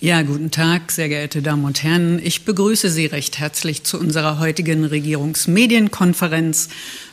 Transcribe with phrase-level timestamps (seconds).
[0.00, 2.20] Ja, guten Tag, sehr geehrte Damen und Herren.
[2.22, 6.68] Ich begrüße Sie recht herzlich zu unserer heutigen Regierungsmedienkonferenz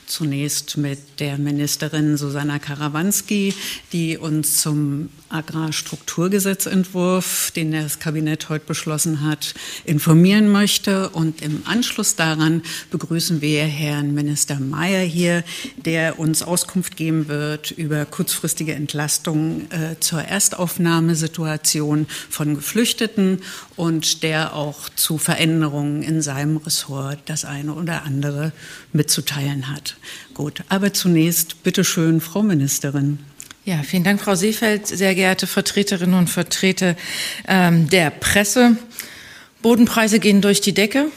[0.07, 3.55] Zunächst mit der Ministerin Susanna Karawanski,
[3.91, 9.53] die uns zum Agrarstrukturgesetzentwurf, den das Kabinett heute beschlossen hat,
[9.83, 11.09] informieren möchte.
[11.09, 15.43] Und im Anschluss daran begrüßen wir Herrn Minister Mayer hier,
[15.77, 23.41] der uns Auskunft geben wird über kurzfristige Entlastungen äh, zur Erstaufnahmesituation von Geflüchteten
[23.75, 28.51] und der auch zu Veränderungen in seinem Ressort das eine oder andere
[28.93, 29.97] mitzuteilen hat.
[30.33, 33.19] Gut, aber zunächst bitte schön, Frau Ministerin.
[33.65, 36.95] Ja, vielen Dank, Frau Seefeld, sehr geehrte Vertreterinnen und Vertreter
[37.47, 38.77] ähm, der Presse.
[39.63, 41.07] Bodenpreise gehen durch die Decke.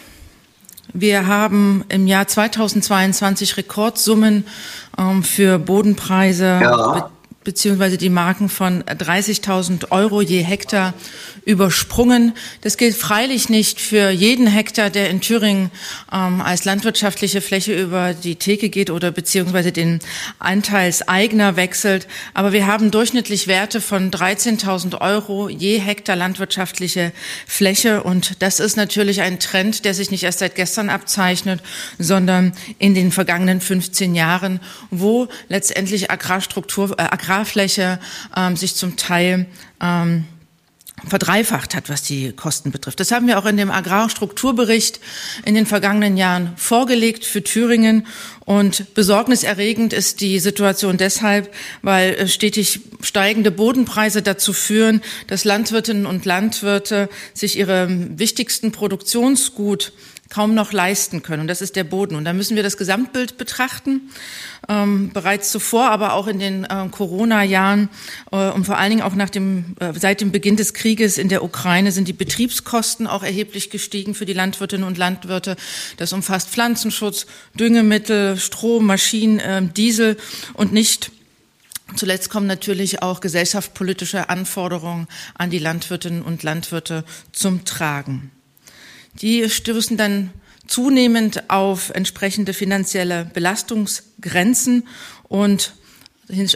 [0.94, 4.44] Wir haben im Jahr 2022 Rekordsummen
[4.96, 7.10] ähm, für Bodenpreise ja.
[7.44, 10.94] beziehungsweise die Marken von 30.000 Euro je Hektar
[11.48, 12.34] übersprungen.
[12.60, 15.70] Das gilt freilich nicht für jeden Hektar, der in Thüringen
[16.12, 20.00] ähm, als landwirtschaftliche Fläche über die Theke geht oder beziehungsweise den
[20.38, 22.06] Anteilseigner wechselt.
[22.34, 27.12] Aber wir haben durchschnittlich Werte von 13.000 Euro je Hektar landwirtschaftliche
[27.46, 28.02] Fläche.
[28.02, 31.62] Und das ist natürlich ein Trend, der sich nicht erst seit gestern abzeichnet,
[31.98, 38.00] sondern in den vergangenen 15 Jahren, wo letztendlich Agrarstruktur, äh, Agrarfläche
[38.36, 39.46] ähm, sich zum Teil
[39.80, 40.26] ähm,
[41.06, 43.00] verdreifacht hat, was die Kosten betrifft.
[43.00, 45.00] Das haben wir auch in dem Agrarstrukturbericht
[45.44, 48.06] in den vergangenen Jahren vorgelegt für Thüringen.
[48.44, 56.24] Und besorgniserregend ist die Situation deshalb, weil stetig steigende Bodenpreise dazu führen, dass Landwirtinnen und
[56.24, 57.88] Landwirte sich ihre
[58.18, 59.92] wichtigsten Produktionsgut
[60.28, 61.42] kaum noch leisten können.
[61.42, 62.14] Und das ist der Boden.
[62.14, 64.10] Und da müssen wir das Gesamtbild betrachten.
[64.68, 67.88] Ähm, bereits zuvor, aber auch in den äh, Corona-Jahren
[68.32, 71.28] äh, und vor allen Dingen auch nach dem, äh, seit dem Beginn des Krieges in
[71.28, 75.56] der Ukraine sind die Betriebskosten auch erheblich gestiegen für die Landwirtinnen und Landwirte.
[75.96, 80.16] Das umfasst Pflanzenschutz, Düngemittel, Strom, Maschinen, äh, Diesel
[80.54, 81.12] und nicht
[81.96, 87.02] Zuletzt kommen natürlich auch gesellschaftspolitische Anforderungen an die Landwirtinnen und Landwirte
[87.32, 88.30] zum Tragen.
[89.20, 90.30] Die stoßen dann
[90.66, 94.86] zunehmend auf entsprechende finanzielle Belastungsgrenzen
[95.24, 95.72] und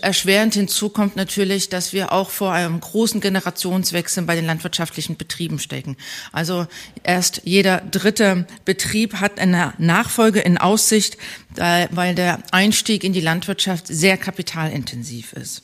[0.03, 5.59] Erschwerend hinzu kommt natürlich, dass wir auch vor einem großen Generationswechsel bei den landwirtschaftlichen Betrieben
[5.59, 5.97] stecken.
[6.31, 6.67] Also
[7.03, 11.17] erst jeder dritte Betrieb hat eine Nachfolge in Aussicht,
[11.57, 15.63] weil der Einstieg in die Landwirtschaft sehr kapitalintensiv ist.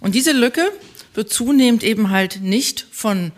[0.00, 0.72] Und diese Lücke
[1.12, 3.32] wird zunehmend eben halt nicht von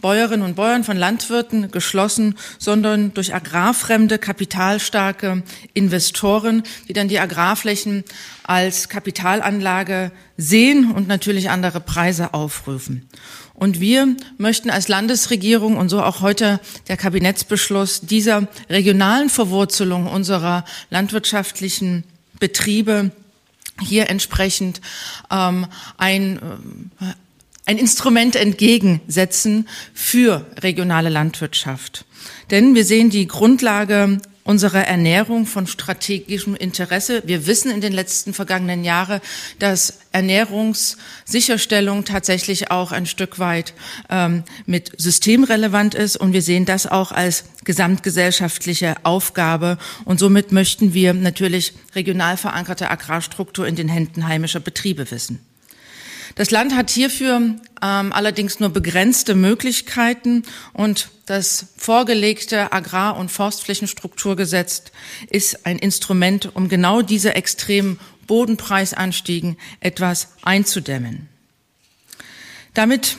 [0.00, 5.42] Bäuerinnen und Bauern, von Landwirten geschlossen, sondern durch agrarfremde, kapitalstarke
[5.74, 8.04] Investoren, die dann die Agrarflächen
[8.44, 13.08] als Kapitalanlage sehen und natürlich andere Preise aufrufen.
[13.54, 20.64] Und wir möchten als Landesregierung und so auch heute der Kabinettsbeschluss dieser regionalen Verwurzelung unserer
[20.90, 22.04] landwirtschaftlichen
[22.38, 23.10] Betriebe
[23.80, 24.80] hier entsprechend
[25.30, 25.66] ähm,
[25.96, 26.38] ein
[27.00, 27.04] äh,
[27.68, 32.06] ein Instrument entgegensetzen für regionale Landwirtschaft.
[32.50, 37.22] Denn wir sehen die Grundlage unserer Ernährung von strategischem Interesse.
[37.26, 39.20] Wir wissen in den letzten vergangenen Jahren,
[39.58, 43.74] dass Ernährungssicherstellung tatsächlich auch ein Stück weit
[44.08, 46.16] ähm, mit systemrelevant ist.
[46.16, 49.76] Und wir sehen das auch als gesamtgesellschaftliche Aufgabe.
[50.06, 55.40] Und somit möchten wir natürlich regional verankerte Agrarstruktur in den Händen heimischer Betriebe wissen.
[56.38, 64.84] Das Land hat hierfür ähm, allerdings nur begrenzte Möglichkeiten und das vorgelegte Agrar- und Forstflächenstrukturgesetz
[65.30, 71.28] ist ein Instrument, um genau diese extremen Bodenpreisanstiegen etwas einzudämmen.
[72.72, 73.16] Damit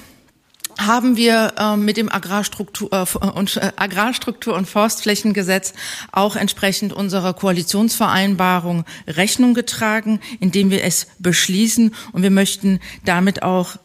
[0.79, 5.73] haben wir äh, mit dem Agrarstruktur, äh, und, äh, Agrarstruktur und Forstflächengesetz
[6.11, 11.93] auch entsprechend unserer Koalitionsvereinbarung Rechnung getragen, indem wir es beschließen.
[12.13, 13.75] Und wir möchten damit auch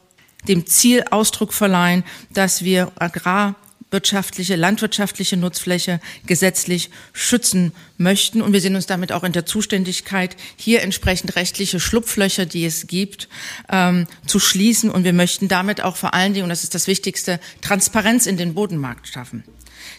[0.49, 3.57] dem Ziel Ausdruck verleihen, dass wir Agrar
[3.95, 8.43] wirtschaftliche, landwirtschaftliche Nutzfläche gesetzlich schützen möchten.
[8.43, 12.89] Und wir sehen uns damit auch in der Zuständigkeit, hier entsprechend rechtliche Schlupflöcher, die es
[12.89, 13.29] gibt,
[13.71, 14.91] ähm, zu schließen.
[14.91, 18.37] Und wir möchten damit auch vor allen Dingen, und das ist das Wichtigste, Transparenz in
[18.37, 19.45] den Bodenmarkt schaffen.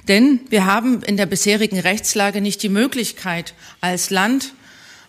[0.08, 4.54] Denn wir haben in der bisherigen Rechtslage nicht die Möglichkeit, als Land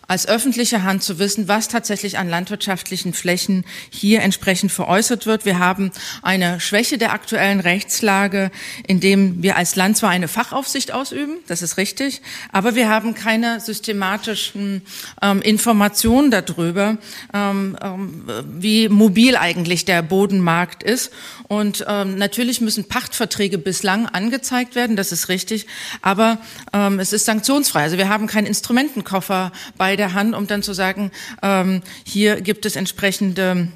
[0.07, 5.43] als öffentliche Hand zu wissen, was tatsächlich an landwirtschaftlichen Flächen hier entsprechend veräußert wird.
[5.43, 8.51] Wir haben eine Schwäche der aktuellen Rechtslage,
[8.87, 12.21] indem wir als Land zwar eine Fachaufsicht ausüben, das ist richtig,
[12.53, 14.81] aber wir haben keine systematischen
[15.21, 16.97] ähm, Informationen darüber,
[17.33, 21.11] ähm, ähm, wie mobil eigentlich der Bodenmarkt ist.
[21.49, 25.67] Und ähm, natürlich müssen Pachtverträge bislang angezeigt werden, das ist richtig,
[26.01, 26.37] aber
[26.71, 27.83] ähm, es ist sanktionsfrei.
[27.83, 31.11] Also wir haben keinen Instrumentenkoffer bei der Hand, um dann zu sagen,
[31.41, 33.67] ähm, hier gibt es entsprechende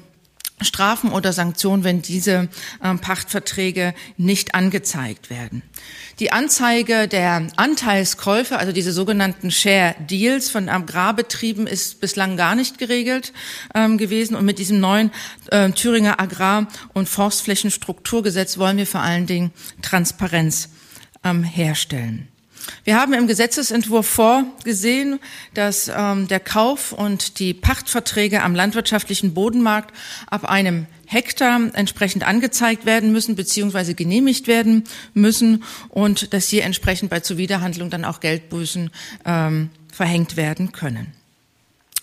[0.64, 2.48] Strafen oder Sanktionen, wenn diese
[2.82, 5.62] ähm, Pachtverträge nicht angezeigt werden.
[6.18, 12.78] Die Anzeige der Anteilskäufe, also diese sogenannten Share Deals von Agrarbetrieben, ist bislang gar nicht
[12.78, 13.32] geregelt
[13.74, 14.36] ähm, gewesen.
[14.36, 15.10] Und mit diesem neuen
[15.50, 20.68] äh, Thüringer Agrar- und Forstflächenstrukturgesetz wollen wir vor allen Dingen Transparenz
[21.24, 22.28] ähm, herstellen.
[22.84, 25.20] Wir haben im Gesetzesentwurf vorgesehen,
[25.54, 29.94] dass ähm, der Kauf und die Pachtverträge am landwirtschaftlichen Bodenmarkt
[30.26, 37.10] ab einem Hektar entsprechend angezeigt werden müssen beziehungsweise genehmigt werden müssen und dass hier entsprechend
[37.10, 38.90] bei Zuwiderhandlung dann auch Geldbußen
[39.24, 41.21] ähm, verhängt werden können.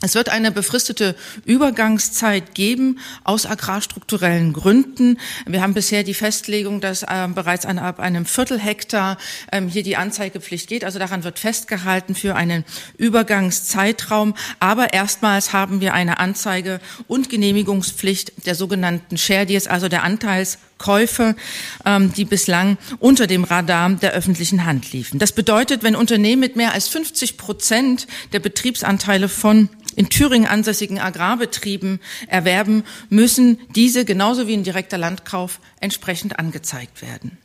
[0.02, 1.14] Es wird eine befristete
[1.44, 5.20] Übergangszeit geben aus agrarstrukturellen Gründen.
[5.46, 9.18] Wir haben bisher die Festlegung, dass äh, bereits an, ab einem Viertelhektar
[9.52, 10.86] ähm, hier die Anzeigepflicht geht.
[10.86, 12.64] Also daran wird festgehalten für einen
[12.98, 14.36] Übergangszeitraum.
[14.62, 16.80] Aber erstmals haben wir eine Anzeige
[17.10, 20.04] und Genehmigungspflicht der sogenannten Share Deals, also der
[20.80, 21.36] Anteilskäufe,
[21.86, 25.20] ähm, die bislang unter dem Radar der öffentlichen Hand liefen.
[25.20, 31.00] Das bedeutet, wenn Unternehmen mit mehr als 50 Prozent der Betriebsanteile von in Thüringen ansässigen
[31.00, 37.38] Agrarbetrieben erwerben, müssen diese genauso wie ein direkter Landkauf entsprechend angezeigt werden.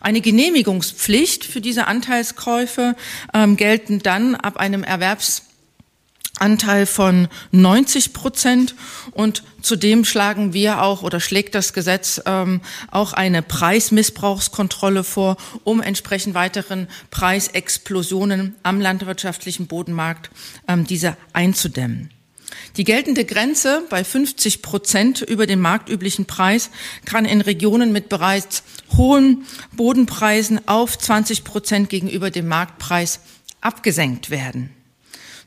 [0.00, 2.96] Eine Genehmigungspflicht für diese Anteilskäufe
[3.32, 5.44] ähm, gelten dann ab einem Erwerbs
[6.38, 8.74] Anteil von 90 Prozent
[9.12, 15.80] und zudem schlagen wir auch oder schlägt das Gesetz ähm, auch eine Preismissbrauchskontrolle vor, um
[15.80, 20.30] entsprechend weiteren Preisexplosionen am landwirtschaftlichen Bodenmarkt
[20.66, 22.10] ähm, diese einzudämmen.
[22.76, 26.70] Die geltende Grenze bei 50 Prozent über den marktüblichen Preis
[27.04, 28.62] kann in Regionen mit bereits
[28.96, 29.44] hohen
[29.76, 33.20] Bodenpreisen auf 20 Prozent gegenüber dem Marktpreis
[33.60, 34.70] abgesenkt werden.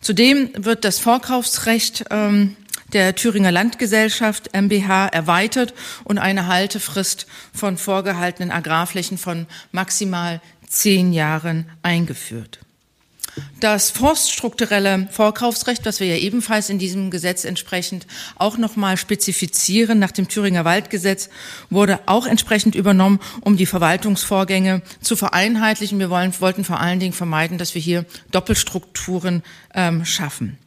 [0.06, 2.56] Zudem wird das Vorkaufsrecht ähm,
[2.94, 5.74] der Thüringer Landgesellschaft MBH erweitert
[6.04, 12.60] und eine Haltefrist von vorgehaltenen Agrarflächen von maximal zehn Jahren eingeführt.
[13.60, 18.06] Das forststrukturelle Vorkaufsrecht, was wir ja ebenfalls in diesem Gesetz entsprechend
[18.36, 21.30] auch nochmal spezifizieren, nach dem Thüringer Waldgesetz,
[21.70, 26.00] wurde auch entsprechend übernommen, um die Verwaltungsvorgänge zu vereinheitlichen.
[26.00, 29.44] Wir wollen, wollten vor allen Dingen vermeiden, dass wir hier Doppelstrukturen
[29.74, 30.58] ähm, schaffen.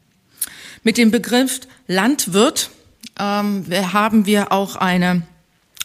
[0.82, 2.70] Mit dem Begriff Landwirt
[3.18, 5.22] ähm, haben wir auch eine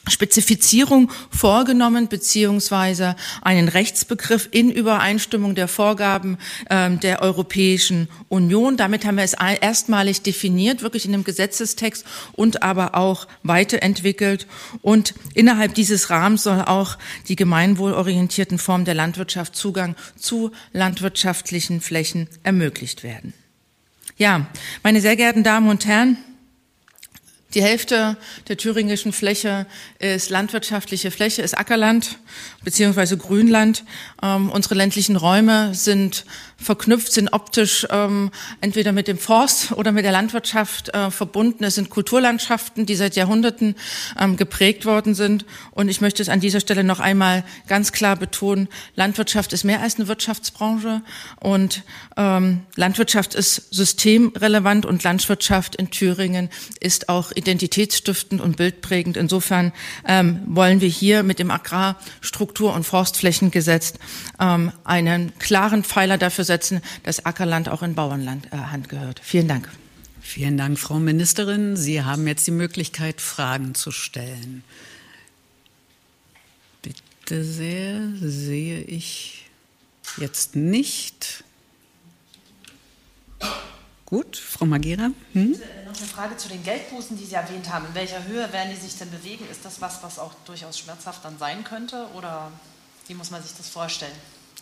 [0.10, 6.38] Spezifizierung vorgenommen beziehungsweise einen Rechtsbegriff in Übereinstimmung der Vorgaben
[6.70, 8.76] ähm, der Europäischen Union.
[8.76, 14.46] Damit haben wir es erstmalig definiert, wirklich in dem Gesetzestext und aber auch weiterentwickelt.
[14.82, 16.98] Und innerhalb dieses Rahmens soll auch
[17.30, 23.34] die gemeinwohlorientierten Formen der Landwirtschaft Zugang zu landwirtschaftlichen Flächen ermöglicht werden.
[24.18, 24.48] Ja,
[24.84, 26.18] meine sehr geehrten Damen und Herren,
[27.54, 28.18] die Hälfte
[28.48, 29.66] der thüringischen Fläche
[30.00, 32.18] ist landwirtschaftliche Fläche, ist Ackerland
[32.64, 33.84] beziehungsweise Grünland.
[34.22, 36.26] Ähm, unsere ländlichen Räume sind
[36.63, 38.31] verknüpft, sind optisch ähm,
[38.62, 41.63] entweder mit dem Forst oder mit der Landwirtschaft äh, verbunden.
[41.63, 43.75] Es sind Kulturlandschaften, die seit Jahrhunderten
[44.19, 45.45] ähm, geprägt worden sind.
[45.71, 49.82] Und ich möchte es an dieser Stelle noch einmal ganz klar betonen, Landwirtschaft ist mehr
[49.82, 51.01] als eine Wirtschaftsbranche
[51.39, 51.84] und
[52.17, 59.17] ähm, Landwirtschaft ist systemrelevant und Landwirtschaft in Thüringen ist auch identitätsstiftend und bildprägend.
[59.17, 59.74] Insofern
[60.08, 63.93] ähm, wollen wir hier mit dem Agrarstruktur- und Forstflächengesetz
[64.39, 66.52] ähm, einen klaren Pfeiler dafür setzen,
[67.03, 69.19] dass Ackerland auch in Bauernland äh, Hand gehört.
[69.24, 69.69] Vielen Dank.
[70.22, 71.75] Vielen Dank, Frau Ministerin.
[71.75, 74.63] Sie haben jetzt die Möglichkeit, Fragen zu stellen.
[76.81, 79.45] Bitte sehr, sehe ich
[80.17, 81.43] jetzt nicht.
[84.05, 85.12] Gut, Frau Magera.
[85.33, 85.51] Hm?
[85.86, 87.88] Noch eine Frage zu den Geldbußen, die Sie erwähnt haben.
[87.88, 89.45] In welcher Höhe werden die sich denn bewegen?
[89.51, 92.07] Ist das was, was auch durchaus schmerzhaft dann sein könnte?
[92.15, 92.51] Oder
[93.07, 94.13] wie muss man sich das vorstellen?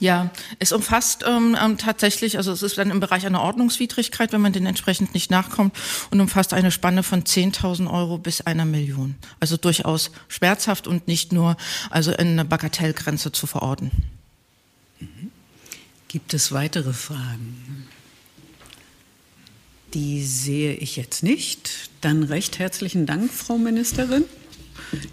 [0.01, 4.41] Ja, es umfasst ähm, ähm tatsächlich, also es ist dann im Bereich einer Ordnungswidrigkeit, wenn
[4.41, 5.77] man den entsprechend nicht nachkommt
[6.09, 9.13] und umfasst eine Spanne von 10.000 Euro bis einer Million.
[9.39, 11.55] Also durchaus schmerzhaft und nicht nur
[11.91, 13.91] also in eine Bagatellgrenze zu verorten.
[14.99, 15.29] Mhm.
[16.07, 17.87] Gibt es weitere Fragen?
[19.93, 21.91] Die sehe ich jetzt nicht.
[22.01, 24.23] Dann recht herzlichen Dank, Frau Ministerin.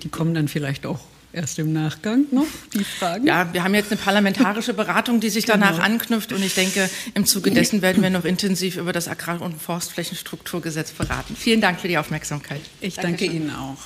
[0.02, 1.00] Die kommen dann vielleicht auch
[1.32, 3.26] erst im Nachgang noch, die Fragen.
[3.26, 5.66] Ja, wir haben jetzt eine parlamentarische Beratung, die sich genau.
[5.66, 6.32] danach anknüpft.
[6.32, 10.92] Und ich denke, im Zuge dessen werden wir noch intensiv über das Agrar- und Forstflächenstrukturgesetz
[10.92, 11.36] beraten.
[11.36, 12.60] Vielen Dank für die Aufmerksamkeit.
[12.80, 13.48] Ich danke Dankeschön.
[13.48, 13.78] Ihnen auch.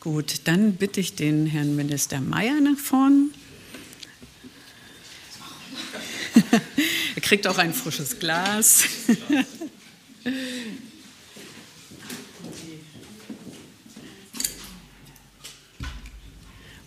[0.00, 3.30] Gut, dann bitte ich den Herrn Minister Mayer nach vorn.
[7.14, 8.84] er kriegt auch ein frisches Glas.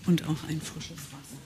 [0.05, 1.37] Und auch ein frisches Wasser.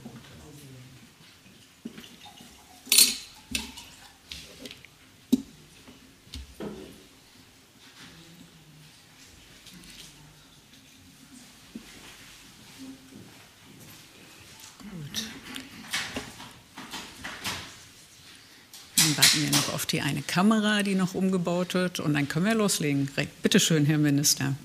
[18.98, 22.00] Dann warten wir noch auf die eine Kamera, die noch umgebaut wird.
[22.00, 23.10] Und dann können wir loslegen.
[23.44, 24.56] Bitte schön, Herr Minister.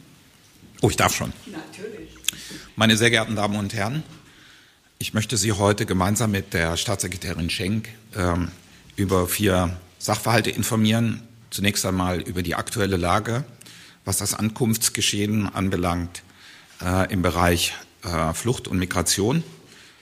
[0.85, 1.33] Oh, ich darf schon.
[1.47, 2.11] Natürlich.
[2.75, 4.03] Meine sehr geehrten Damen und Herren,
[4.99, 8.51] ich möchte Sie heute gemeinsam mit der Staatssekretärin Schenk ähm,
[8.97, 11.23] über vier Sachverhalte informieren.
[11.51, 13.45] Zunächst einmal über die aktuelle Lage,
[14.05, 16.25] was das Ankunftsgeschehen anbelangt
[16.85, 19.45] äh, im Bereich äh, Flucht und Migration.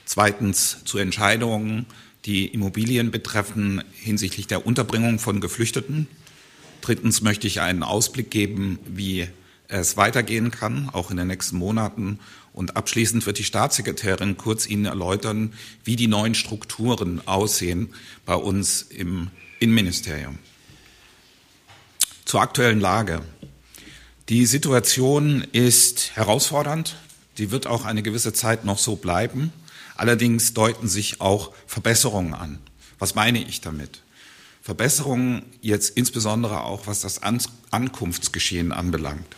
[0.05, 1.85] Zweitens zu Entscheidungen
[2.25, 6.07] die Immobilien betreffen hinsichtlich der Unterbringung von Geflüchteten.
[6.81, 9.27] Drittens möchte ich einen Ausblick geben, wie
[9.71, 12.19] es weitergehen kann, auch in den nächsten Monaten.
[12.53, 17.93] Und abschließend wird die Staatssekretärin kurz Ihnen erläutern, wie die neuen Strukturen aussehen
[18.25, 20.39] bei uns im Innenministerium.
[22.25, 23.21] Zur aktuellen Lage.
[24.29, 26.97] Die Situation ist herausfordernd.
[27.37, 29.53] Die wird auch eine gewisse Zeit noch so bleiben.
[29.95, 32.59] Allerdings deuten sich auch Verbesserungen an.
[32.99, 34.01] Was meine ich damit?
[34.61, 37.21] Verbesserungen jetzt insbesondere auch, was das
[37.71, 39.35] Ankunftsgeschehen anbelangt.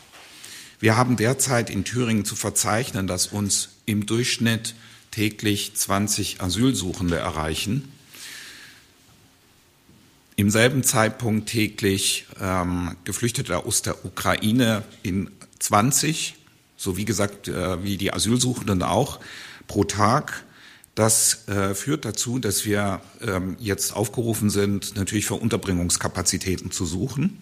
[0.83, 4.75] Wir haben derzeit in Thüringen zu verzeichnen, dass uns im Durchschnitt
[5.11, 7.89] täglich 20 Asylsuchende erreichen.
[10.35, 16.35] Im selben Zeitpunkt täglich ähm, Geflüchtete aus der Ukraine in 20,
[16.75, 19.21] so wie gesagt, äh, wie die Asylsuchenden auch,
[19.69, 20.43] pro Tag.
[20.95, 27.41] Das äh, führt dazu, dass wir ähm, jetzt aufgerufen sind, natürlich für Unterbringungskapazitäten zu suchen,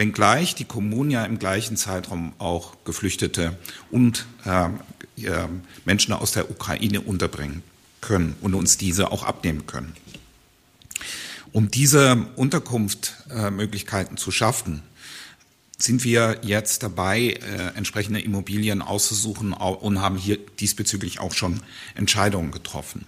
[0.00, 3.58] wenngleich die Kommunen ja im gleichen Zeitraum auch Geflüchtete
[3.90, 4.68] und äh,
[5.22, 5.46] äh,
[5.84, 7.62] Menschen aus der Ukraine unterbringen
[8.00, 9.92] können und uns diese auch abnehmen können.
[11.52, 14.82] Um diese Unterkunftmöglichkeiten zu schaffen,
[15.76, 21.60] sind wir jetzt dabei, äh, entsprechende Immobilien auszusuchen und haben hier diesbezüglich auch schon
[21.94, 23.04] Entscheidungen getroffen.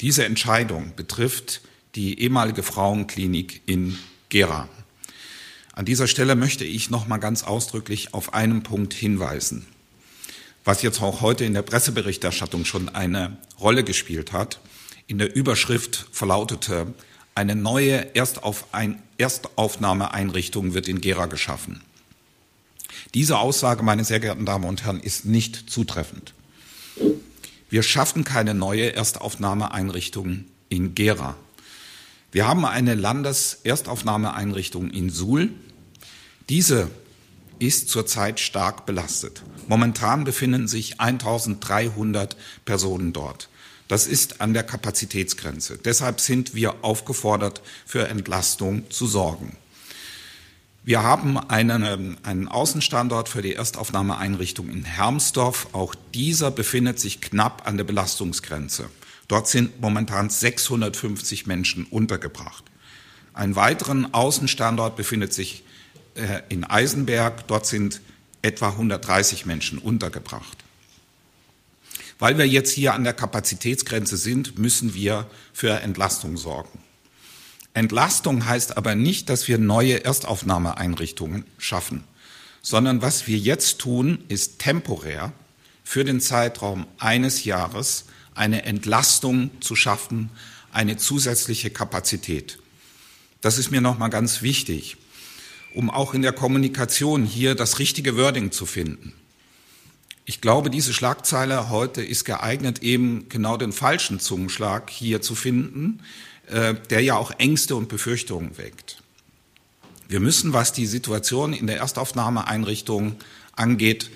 [0.00, 1.60] Diese Entscheidung betrifft
[1.94, 3.96] die ehemalige Frauenklinik in
[4.30, 4.68] Gera.
[5.78, 9.64] An dieser Stelle möchte ich noch mal ganz ausdrücklich auf einen Punkt hinweisen,
[10.64, 14.58] was jetzt auch heute in der Presseberichterstattung schon eine Rolle gespielt hat.
[15.06, 16.92] In der Überschrift verlautete,
[17.36, 21.80] eine neue Erstauf ein Erstaufnahmeeinrichtung wird in Gera geschaffen.
[23.14, 26.34] Diese Aussage, meine sehr geehrten Damen und Herren, ist nicht zutreffend.
[27.70, 31.36] Wir schaffen keine neue Erstaufnahmeeinrichtung in Gera.
[32.32, 35.52] Wir haben eine Landeserstaufnahmeeinrichtung in Suhl.
[36.48, 36.90] Diese
[37.58, 39.42] ist zurzeit stark belastet.
[39.66, 43.48] Momentan befinden sich 1300 Personen dort.
[43.88, 45.78] Das ist an der Kapazitätsgrenze.
[45.78, 49.56] Deshalb sind wir aufgefordert, für Entlastung zu sorgen.
[50.84, 55.68] Wir haben einen, einen Außenstandort für die Erstaufnahmeeinrichtung in Hermsdorf.
[55.72, 58.88] Auch dieser befindet sich knapp an der Belastungsgrenze.
[59.26, 62.64] Dort sind momentan 650 Menschen untergebracht.
[63.34, 65.62] Ein weiteren Außenstandort befindet sich
[66.48, 67.46] in Eisenberg.
[67.46, 68.00] Dort sind
[68.42, 70.58] etwa 130 Menschen untergebracht.
[72.18, 76.80] Weil wir jetzt hier an der Kapazitätsgrenze sind, müssen wir für Entlastung sorgen.
[77.74, 82.02] Entlastung heißt aber nicht, dass wir neue Erstaufnahmeeinrichtungen schaffen,
[82.60, 85.32] sondern was wir jetzt tun, ist temporär
[85.84, 90.30] für den Zeitraum eines Jahres eine Entlastung zu schaffen,
[90.72, 92.58] eine zusätzliche Kapazität.
[93.40, 94.96] Das ist mir nochmal ganz wichtig,
[95.74, 99.12] um auch in der Kommunikation hier das richtige Wording zu finden.
[100.24, 106.00] Ich glaube, diese Schlagzeile heute ist geeignet, eben genau den falschen Zungenschlag hier zu finden,
[106.48, 109.02] äh, der ja auch Ängste und Befürchtungen weckt.
[110.06, 113.16] Wir müssen, was die Situation in der Erstaufnahmeeinrichtung
[113.56, 114.10] angeht,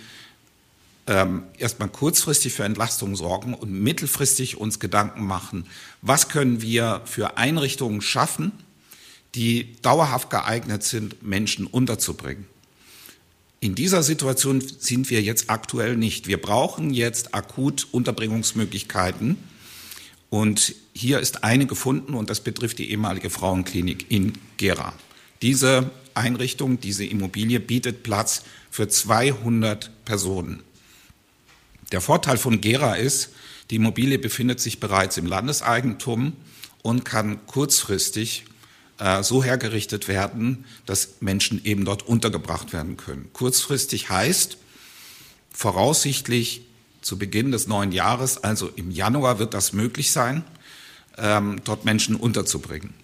[1.07, 5.67] ähm, erstmal kurzfristig für Entlastung sorgen und mittelfristig uns Gedanken machen,
[6.01, 8.53] was können wir für Einrichtungen schaffen,
[9.35, 12.47] die dauerhaft geeignet sind, Menschen unterzubringen.
[13.61, 16.27] In dieser Situation sind wir jetzt aktuell nicht.
[16.27, 19.39] Wir brauchen jetzt akut Unterbringungsmöglichkeiten.
[20.31, 24.95] Und hier ist eine gefunden und das betrifft die ehemalige Frauenklinik in Gera.
[25.43, 30.63] Diese Einrichtung, diese Immobilie bietet Platz für 200 Personen.
[31.93, 33.31] Der Vorteil von Gera ist,
[33.71, 36.33] die Immobilie befindet sich bereits im Landeseigentum
[36.83, 38.45] und kann kurzfristig
[39.23, 43.31] so hergerichtet werden, dass Menschen eben dort untergebracht werden können.
[43.33, 44.59] Kurzfristig heißt
[45.51, 46.63] voraussichtlich
[47.01, 50.45] zu Beginn des neuen Jahres, also im Januar, wird das möglich sein,
[51.19, 52.95] ähm, dort Menschen unterzubringen.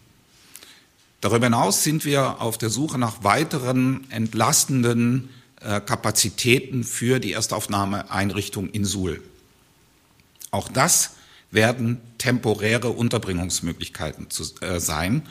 [1.20, 5.30] Darüber hinaus sind wir auf der Suche nach weiteren entlastenden
[5.60, 9.20] äh, Kapazitäten für die Erstaufnahmeeinrichtung in Suhl.
[10.52, 11.10] Auch das
[11.50, 15.22] werden temporäre Unterbringungsmöglichkeiten zu, äh, sein,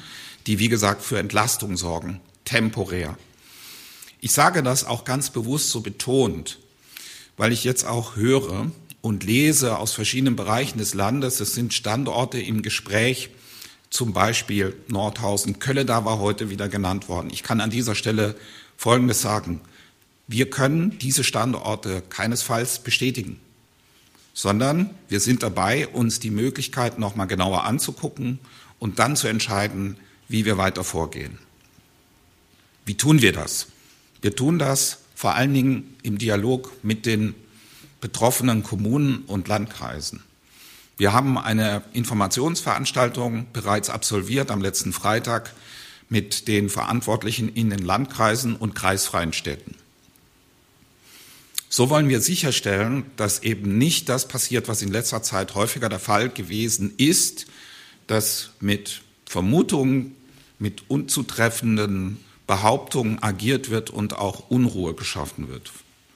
[0.47, 3.17] die, wie gesagt, für Entlastung sorgen, temporär.
[4.21, 6.57] Ich sage das auch ganz bewusst so betont,
[7.35, 12.39] weil ich jetzt auch höre und lese aus verschiedenen Bereichen des Landes, es sind Standorte
[12.39, 13.29] im Gespräch,
[13.89, 17.29] zum Beispiel Nordhausen, Kölle, da war heute wieder genannt worden.
[17.31, 18.35] Ich kann an dieser Stelle
[18.75, 19.61] Folgendes sagen.
[20.27, 23.39] Wir können diese Standorte keinesfalls bestätigen,
[24.33, 28.39] sondern wir sind dabei, uns die Möglichkeiten noch mal genauer anzugucken
[28.77, 29.97] und dann zu entscheiden,
[30.27, 31.39] wie wir weiter vorgehen.
[32.85, 33.67] Wie tun wir das?
[34.21, 37.35] Wir tun das vor allen Dingen im Dialog mit den
[38.01, 40.23] betroffenen Kommunen und Landkreisen.
[40.97, 45.53] Wir haben eine Informationsveranstaltung bereits absolviert am letzten Freitag
[46.09, 49.75] mit den Verantwortlichen in den Landkreisen und kreisfreien Städten.
[51.69, 55.99] So wollen wir sicherstellen, dass eben nicht das passiert, was in letzter Zeit häufiger der
[55.99, 57.45] Fall gewesen ist,
[58.07, 60.15] dass mit Vermutungen,
[60.59, 65.71] mit unzutreffenden Behauptungen agiert wird und auch Unruhe geschaffen wird.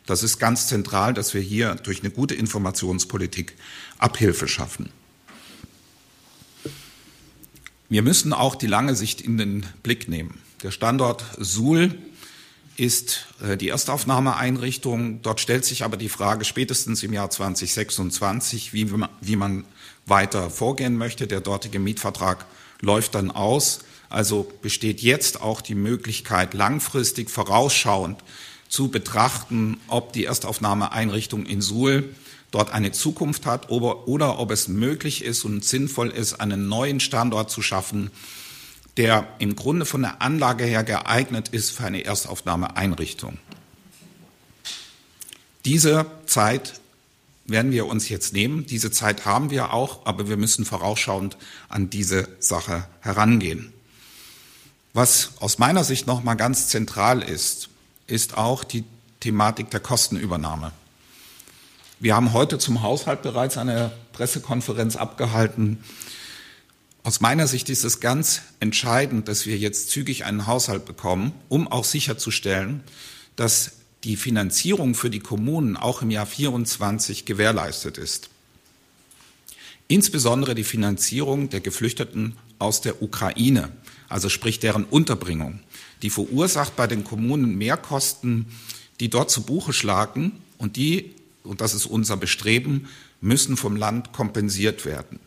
[0.05, 3.55] Das ist ganz zentral, dass wir hier durch eine gute Informationspolitik
[3.98, 4.89] Abhilfe schaffen.
[7.89, 10.39] Wir müssen auch die lange Sicht in den Blick nehmen.
[10.63, 11.98] Der Standort Suhl
[12.77, 15.21] ist äh, die Erstaufnahmeeinrichtung.
[15.21, 19.65] Dort stellt sich aber die Frage spätestens im Jahr 2026, wie man, wie man
[20.05, 21.27] weiter vorgehen möchte.
[21.27, 22.45] Der dortige Mietvertrag
[22.79, 23.81] läuft dann aus.
[24.11, 28.24] Also besteht jetzt auch die Möglichkeit, langfristig vorausschauend
[28.67, 32.13] zu betrachten, ob die Erstaufnahmeeinrichtung in Suhl
[32.51, 37.00] dort eine Zukunft hat oder, oder ob es möglich ist und sinnvoll ist, einen neuen
[37.00, 38.11] Standort zu schaffen,
[38.97, 43.37] der im Grunde von der Anlage her geeignet ist für eine Erstaufnahmeeinrichtung.
[45.63, 46.81] Diese Zeit
[47.45, 48.65] werden wir uns jetzt nehmen.
[48.65, 51.37] Diese Zeit haben wir auch, aber wir müssen vorausschauend
[51.69, 53.71] an diese Sache herangehen.
[54.94, 57.70] Was aus meiner Sicht noch mal ganz zentral ist,
[58.08, 58.84] ist auch die
[59.20, 60.72] Thematik der Kostenübernahme.
[62.00, 65.84] Wir haben heute zum Haushalt bereits eine Pressekonferenz abgehalten,
[67.04, 71.68] aus meiner Sicht ist es ganz entscheidend, dass wir jetzt zügig einen Haushalt bekommen, um
[71.68, 72.84] auch sicherzustellen,
[73.36, 73.72] dass
[74.04, 78.30] die Finanzierung für die Kommunen auch im Jahr 24 gewährleistet ist.
[79.88, 83.72] Insbesondere die Finanzierung der Geflüchteten aus der Ukraine,
[84.11, 85.59] also sprich deren Unterbringung,
[86.01, 88.45] die verursacht bei den Kommunen Mehrkosten,
[89.00, 91.11] die dort zu Buche schlagen und die,
[91.43, 92.87] und das ist unser Bestreben,
[93.21, 95.19] müssen vom Land kompensiert werden.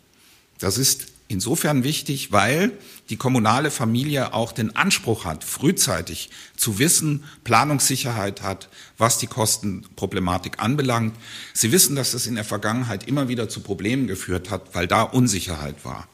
[0.59, 2.73] Das ist insofern wichtig, weil
[3.09, 8.69] die kommunale Familie auch den Anspruch hat, frühzeitig zu wissen, Planungssicherheit hat,
[8.99, 11.15] was die Kostenproblematik anbelangt.
[11.53, 15.03] Sie wissen, dass es in der Vergangenheit immer wieder zu Problemen geführt hat, weil da
[15.03, 16.07] Unsicherheit war.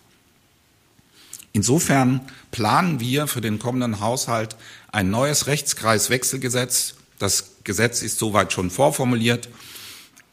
[1.52, 2.20] Insofern
[2.52, 4.56] planen wir für den kommenden Haushalt
[4.92, 6.94] ein neues Rechtskreiswechselgesetz.
[7.18, 9.48] Das Gesetz ist soweit schon vorformuliert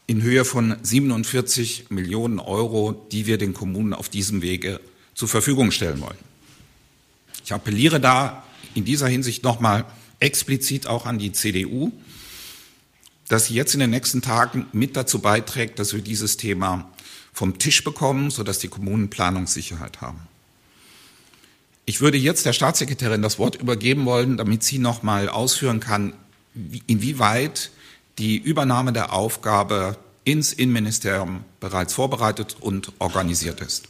[0.06, 4.80] in Höhe von 47 Millionen Euro, die wir den Kommunen auf diesem Wege
[5.14, 6.16] zur Verfügung stellen wollen.
[7.44, 9.84] Ich appelliere da in dieser Hinsicht nochmal
[10.20, 11.92] explizit auch an die CDU,
[13.28, 16.90] dass sie jetzt in den nächsten Tagen mit dazu beiträgt, dass wir dieses Thema
[17.32, 20.27] vom Tisch bekommen, sodass die Kommunen Planungssicherheit haben.
[21.88, 26.12] Ich würde jetzt der Staatssekretärin das Wort übergeben wollen, damit sie nochmal ausführen kann,
[26.86, 27.70] inwieweit
[28.18, 33.88] die Übernahme der Aufgabe ins Innenministerium bereits vorbereitet und organisiert ist.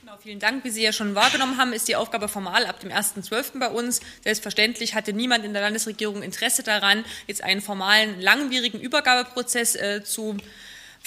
[0.00, 0.64] Genau, vielen Dank.
[0.64, 3.60] Wie Sie ja schon wahrgenommen haben, ist die Aufgabe formal ab dem 1.12.
[3.60, 4.00] bei uns.
[4.24, 10.36] Selbstverständlich hatte niemand in der Landesregierung Interesse daran, jetzt einen formalen, langwierigen Übergabeprozess äh, zu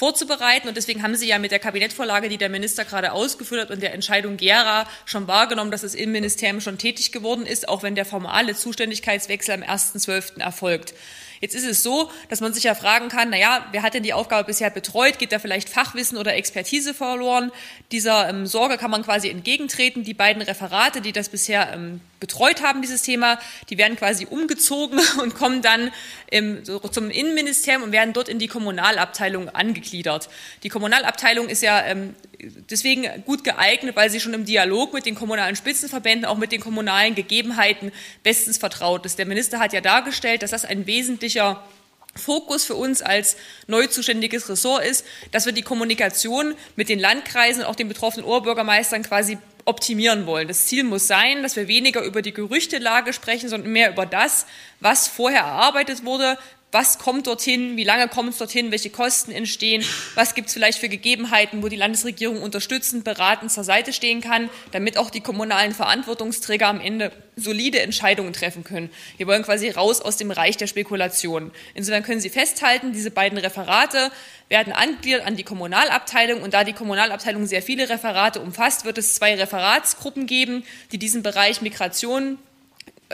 [0.04, 0.68] vorzubereiten.
[0.68, 3.82] Und deswegen haben Sie ja mit der Kabinettvorlage, die der Minister gerade ausgeführt hat, und
[3.82, 8.04] der Entscheidung Gera schon wahrgenommen, dass das Innenministerium schon tätig geworden ist, auch wenn der
[8.04, 10.42] formale Zuständigkeitswechsel am 1.12.
[10.42, 10.94] erfolgt.
[11.44, 14.04] Jetzt ist es so, dass man sich ja fragen kann, na ja, wer hat denn
[14.04, 15.20] die Aufgabe bisher betreut?
[15.20, 17.52] Geht da vielleicht Fachwissen oder Expertise verloren?
[17.92, 20.06] Dieser ähm, Sorge kann man quasi entgegentreten.
[20.06, 25.02] Die beiden Referate, die das bisher ähm, betreut haben, dieses Thema, die werden quasi umgezogen
[25.22, 25.92] und kommen dann
[26.32, 30.30] ähm, so zum Innenministerium und werden dort in die Kommunalabteilung angegliedert.
[30.64, 32.16] Die Kommunalabteilung ist ja ähm,
[32.70, 36.62] deswegen gut geeignet, weil sie schon im Dialog mit den kommunalen Spitzenverbänden, auch mit den
[36.62, 37.92] kommunalen Gegebenheiten
[38.24, 39.20] bestens vertraut ist.
[39.20, 41.64] Der Minister hat ja dargestellt, dass das ein wesentlicher
[42.16, 47.64] Fokus für uns als neu zuständiges Ressort ist, dass wir die Kommunikation mit den Landkreisen
[47.64, 50.48] und auch den betroffenen Oberbürgermeistern quasi optimieren wollen.
[50.48, 54.46] Das Ziel muss sein, dass wir weniger über die Gerüchtelage sprechen, sondern mehr über das,
[54.80, 56.38] was vorher erarbeitet wurde,
[56.74, 60.80] was kommt dorthin, wie lange kommt es dorthin, welche Kosten entstehen, was gibt es vielleicht
[60.80, 65.74] für Gegebenheiten, wo die Landesregierung unterstützend, beratend zur Seite stehen kann, damit auch die kommunalen
[65.74, 68.90] Verantwortungsträger am Ende solide Entscheidungen treffen können.
[69.18, 71.52] Wir wollen quasi raus aus dem Reich der Spekulation.
[71.74, 74.12] Insofern können Sie festhalten, diese beiden Referate
[74.50, 79.16] werden angegliedert an die Kommunalabteilung und da die Kommunalabteilung sehr viele Referate umfasst, wird es
[79.16, 82.38] zwei Referatsgruppen geben, die diesen Bereich Migration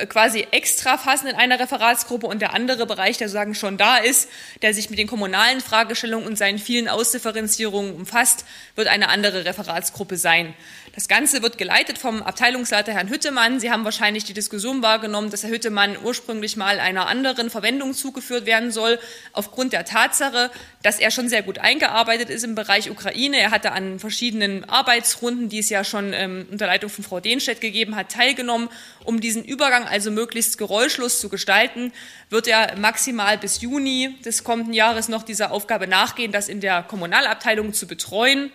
[0.08, 4.30] quasi extra fassen in einer Referatsgruppe und der andere Bereich, der sozusagen schon da ist,
[4.62, 10.18] der sich mit den kommunalen Fragestellungen und seinen vielen Ausdifferenzierungen umfasst, wird eine andere Referatsgruppe
[10.18, 10.54] sein.
[10.96, 13.60] Das Ganze wird geleitet vom Abteilungsleiter Herrn Hüttemann.
[13.60, 18.48] Sie haben wahrscheinlich die Diskussion wahrgenommen, dass Herr Hüttemann ursprünglich mal einer anderen Verwendung zugeführt
[18.48, 18.98] werden soll,
[19.32, 20.50] aufgrund der Tatsache,
[20.82, 23.40] dass er schon sehr gut eingearbeitet ist im Bereich Ukraine.
[23.40, 27.62] Er hatte an verschiedenen Arbeitsrunden, die es ja schon ähm, unter Leitung von Frau Dehnstedt
[27.62, 28.70] gegeben hat, teilgenommen.
[29.04, 31.94] Um diesen Übergang also möglichst geräuschlos zu gestalten,
[32.30, 36.82] wird er maximal bis Juni des kommenden Jahres noch dieser Aufgabe nachgehen, das in der
[36.82, 38.52] Kommunalabteilung zu betreuen.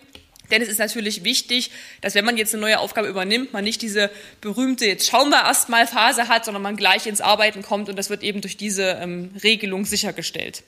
[0.51, 3.81] Denn es ist natürlich wichtig, dass wenn man jetzt eine neue Aufgabe übernimmt, man nicht
[3.83, 7.89] diese berühmte jetzt schauen wir erst mal Phase hat, sondern man gleich ins Arbeiten kommt
[7.89, 10.63] und das wird eben durch diese ähm, Regelung sichergestellt.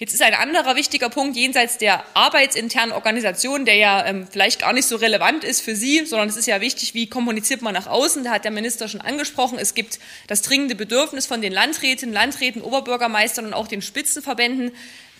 [0.00, 4.72] Jetzt ist ein anderer wichtiger Punkt jenseits der arbeitsinternen Organisation, der ja ähm, vielleicht gar
[4.72, 7.86] nicht so relevant ist für Sie, sondern es ist ja wichtig, wie kommuniziert man nach
[7.86, 8.24] außen.
[8.24, 12.62] Da hat der Minister schon angesprochen, es gibt das dringende Bedürfnis von den Landräten, Landräten,
[12.62, 14.72] Oberbürgermeistern und auch den Spitzenverbänden,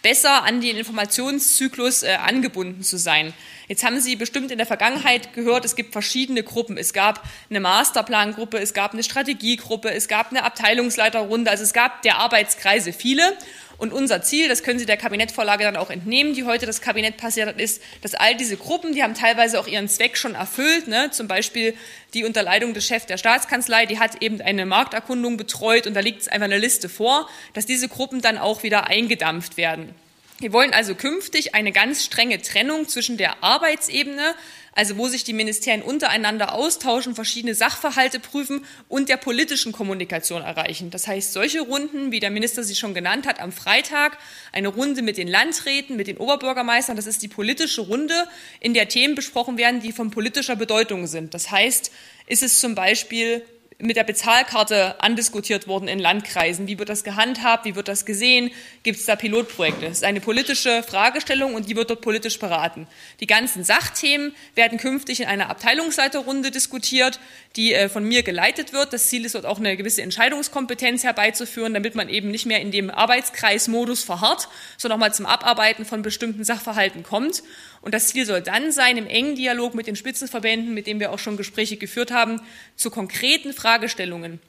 [0.03, 3.35] besser an den Informationszyklus äh, angebunden zu sein.
[3.69, 6.77] Jetzt haben Sie bestimmt in der Vergangenheit gehört, es gibt verschiedene Gruppen.
[6.77, 12.03] Es gab eine Masterplangruppe, es gab eine Strategiegruppe, es gab eine Abteilungsleiterrunde, also es gab
[12.03, 13.37] der Arbeitskreise viele.
[13.81, 17.17] Und unser Ziel, das können Sie der Kabinettvorlage dann auch entnehmen, die heute das Kabinett
[17.17, 20.87] passiert hat, ist, dass all diese Gruppen, die haben teilweise auch ihren Zweck schon erfüllt,
[20.87, 21.11] ne?
[21.13, 21.73] zum Beispiel
[22.13, 26.31] die Unterleitung des Chefs der Staatskanzlei, die hat eben eine Markterkundung betreut und da liegt
[26.31, 29.95] einfach eine Liste vor, dass diese Gruppen dann auch wieder eingedampft werden.
[30.41, 34.35] Wir wollen also künftig eine ganz strenge Trennung zwischen der Arbeitsebene,
[34.81, 40.91] also wo sich die Ministerien untereinander austauschen, verschiedene Sachverhalte prüfen und der politischen Kommunikation erreichen.
[40.91, 44.17] Das heißt, solche Runden, wie der Minister sie schon genannt hat, am Freitag,
[44.53, 48.27] eine Runde mit den Landräten, mit den Oberbürgermeistern, das ist die politische Runde,
[48.59, 51.35] in der Themen besprochen werden, die von politischer Bedeutung sind.
[51.35, 51.93] Das heißt,
[52.27, 53.45] ist es zum Beispiel
[53.81, 56.67] mit der Bezahlkarte andiskutiert worden in Landkreisen.
[56.67, 57.65] Wie wird das gehandhabt?
[57.65, 58.51] Wie wird das gesehen?
[58.83, 59.87] Gibt es da Pilotprojekte?
[59.87, 62.87] Das ist eine politische Fragestellung und die wird dort politisch beraten.
[63.21, 67.21] Die ganzen Sachthemen werden künftig in einer Abteilungsleiterrunde diskutiert,
[67.57, 68.93] die äh, von mir geleitet wird.
[68.93, 72.71] Das Ziel ist dort auch eine gewisse Entscheidungskompetenz herbeizuführen, damit man eben nicht mehr in
[72.71, 77.43] dem Arbeitskreismodus verharrt, sondern auch mal zum Abarbeiten von bestimmten Sachverhalten kommt.
[77.83, 81.13] Und das Ziel soll dann sein, im engen Dialog mit den Spitzenverbänden, mit denen wir
[81.13, 82.41] auch schon Gespräche geführt haben,
[82.77, 84.41] zu konkreten Fragestellungen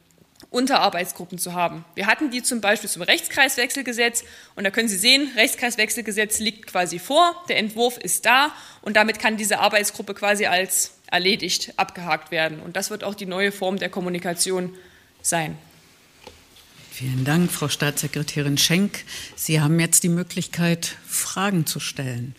[0.49, 1.85] Unterarbeitsgruppen zu haben.
[1.95, 4.23] Wir hatten die zum Beispiel zum Rechtskreiswechselgesetz
[4.55, 9.19] und da können Sie sehen, Rechtskreiswechselgesetz liegt quasi vor, der Entwurf ist da und damit
[9.19, 12.59] kann diese Arbeitsgruppe quasi als erledigt abgehakt werden.
[12.59, 14.73] Und das wird auch die neue Form der Kommunikation
[15.21, 15.57] sein.
[16.91, 19.05] Vielen Dank, Frau Staatssekretärin Schenk.
[19.35, 22.35] Sie haben jetzt die Möglichkeit, Fragen zu stellen.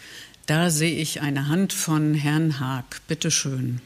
[0.46, 3.00] Da sehe ich eine Hand von Herrn Haag.
[3.06, 3.80] Bitte schön.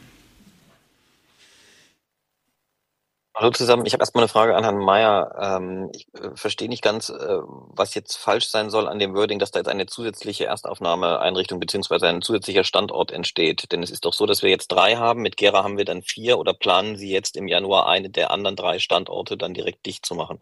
[3.35, 3.85] Hallo zusammen.
[3.85, 5.37] Ich habe erstmal eine Frage an Herrn Mayer.
[5.39, 9.39] Ähm, ich äh, verstehe nicht ganz, äh, was jetzt falsch sein soll an dem Wording,
[9.39, 13.71] dass da jetzt eine zusätzliche Erstaufnahmeeinrichtung beziehungsweise ein zusätzlicher Standort entsteht.
[13.73, 15.21] Denn es ist doch so, dass wir jetzt drei haben.
[15.21, 18.57] Mit Gera haben wir dann vier oder planen Sie jetzt im Januar eine der anderen
[18.57, 20.41] drei Standorte dann direkt dicht zu machen?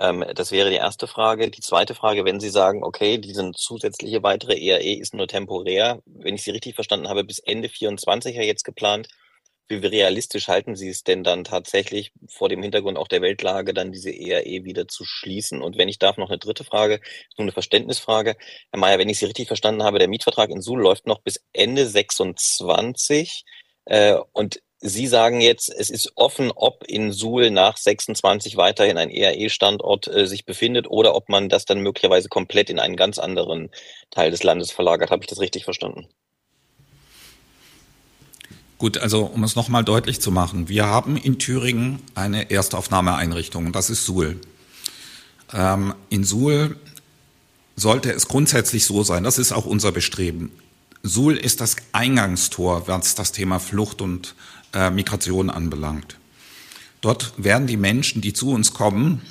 [0.00, 1.50] Ähm, das wäre die erste Frage.
[1.50, 6.34] Die zweite Frage, wenn Sie sagen, okay, diese zusätzliche weitere ERE ist nur temporär, wenn
[6.34, 9.08] ich Sie richtig verstanden habe, bis Ende 24 ja jetzt geplant.
[9.68, 13.92] wie realistisch halten Sie es denn dann tatsächlich vor dem Hintergrund auch der Weltlage, dann
[13.92, 15.62] diese ERE wieder zu schließen?
[15.62, 17.00] Und wenn ich darf, noch eine dritte Frage,
[17.38, 18.36] nur eine Verständnisfrage.
[18.72, 21.44] Herr Mayer, wenn ich Sie richtig verstanden habe, der Mietvertrag in Suhl läuft noch bis
[21.52, 23.44] Ende 26.
[23.86, 29.10] Äh, und Sie sagen jetzt, es ist offen, ob in Suhl nach 26 weiterhin ein
[29.10, 33.68] ERE-Standort äh, sich befindet oder ob man das dann möglicherweise komplett in einen ganz anderen
[34.10, 35.10] Teil des Landes verlagert.
[35.10, 36.08] Habe ich das richtig verstanden?
[38.78, 43.90] Gut, also um es nochmal deutlich zu machen, wir haben in Thüringen eine Erstaufnahmeeinrichtung, das
[43.90, 44.40] ist Suhl.
[45.52, 46.78] Ähm, in Suhl
[47.76, 50.50] sollte es grundsätzlich so sein, das ist auch unser Bestreben.
[51.02, 54.34] Suhl ist das Eingangstor, was das Thema Flucht und
[54.72, 56.16] äh, Migration anbelangt.
[57.00, 59.22] Dort werden die Menschen, die zu uns kommen,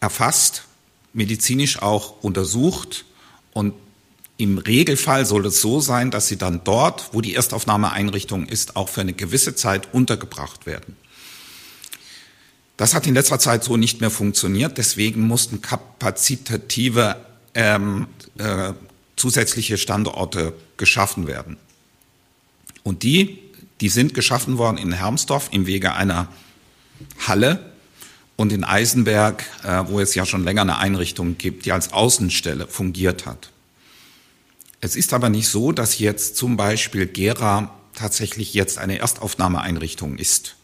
[0.00, 0.64] erfasst,
[1.12, 3.04] medizinisch auch untersucht
[3.52, 3.74] und
[4.38, 8.90] im Regelfall soll es so sein, dass sie dann dort, wo die Erstaufnahmeeinrichtung ist, auch
[8.90, 10.96] für eine gewisse Zeit untergebracht werden.
[12.76, 14.76] Das hat in letzter Zeit so nicht mehr funktioniert.
[14.76, 17.16] Deswegen mussten kapazitative
[17.54, 18.74] ähm, äh,
[19.16, 21.56] zusätzliche Standorte geschaffen werden.
[22.82, 23.38] Und die,
[23.80, 26.28] die sind geschaffen worden in Hermsdorf im Wege einer
[27.26, 27.72] Halle
[28.36, 32.66] und in Eisenberg, äh, wo es ja schon länger eine Einrichtung gibt, die als Außenstelle
[32.66, 33.50] fungiert hat.
[34.80, 40.56] Es ist aber nicht so, dass jetzt zum Beispiel Gera tatsächlich jetzt eine Erstaufnahmeeinrichtung ist,